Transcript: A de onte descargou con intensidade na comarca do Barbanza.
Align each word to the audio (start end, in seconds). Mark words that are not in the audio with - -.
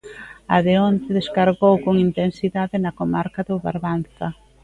A 0.55 0.57
de 0.67 0.73
onte 0.89 1.09
descargou 1.19 1.75
con 1.85 1.93
intensidade 2.07 2.75
na 2.83 2.95
comarca 2.99 3.41
do 3.49 3.55
Barbanza. 3.65 4.27